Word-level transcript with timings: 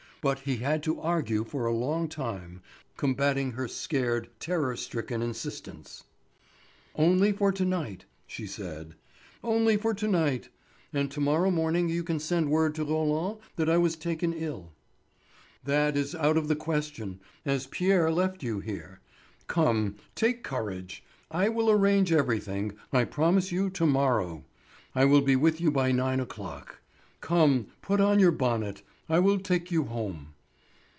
But 0.23 0.41
he 0.41 0.57
had 0.57 0.83
to 0.83 1.01
argue 1.01 1.43
for 1.43 1.65
a 1.65 1.73
long 1.73 2.07
time, 2.07 2.61
combating 2.95 3.53
her 3.53 3.67
scared, 3.67 4.29
terror 4.39 4.75
stricken 4.77 5.19
insistence. 5.23 6.03
"Only 6.93 7.31
for 7.31 7.51
to 7.51 7.65
night," 7.65 8.05
she 8.27 8.45
said. 8.45 8.93
"Only 9.43 9.77
for 9.77 9.95
to 9.95 10.07
night. 10.07 10.49
And 10.93 11.09
to 11.09 11.19
morrow 11.19 11.49
morning 11.49 11.89
you 11.89 12.03
can 12.03 12.19
send 12.19 12.51
word 12.51 12.75
to 12.75 12.83
Roland 12.85 13.39
that 13.55 13.67
I 13.67 13.79
was 13.79 13.95
taken 13.95 14.31
ill." 14.31 14.73
"That 15.63 15.97
is 15.97 16.13
out 16.13 16.37
of 16.37 16.47
the 16.47 16.55
question, 16.55 17.19
as 17.43 17.65
Pierre 17.65 18.11
left 18.11 18.43
you 18.43 18.59
here. 18.59 18.99
Come, 19.47 19.95
take 20.13 20.43
courage. 20.43 21.03
I 21.31 21.49
will 21.49 21.67
arrange 21.71 22.11
everything, 22.11 22.73
I 22.93 23.05
promise 23.05 23.51
you, 23.51 23.71
to 23.71 23.87
morrow; 23.87 24.43
I 24.93 25.03
will 25.03 25.21
be 25.21 25.35
with 25.35 25.59
you 25.59 25.71
by 25.71 25.91
nine 25.91 26.19
o'clock. 26.19 26.79
Come, 27.21 27.69
put 27.81 27.99
on 27.99 28.19
your 28.19 28.31
bonnet. 28.31 28.83
I 29.09 29.19
will 29.19 29.39
take 29.39 29.71
you 29.71 29.83
home." 29.85 30.35